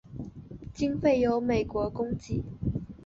[0.73, 2.41] 经费由美国供给。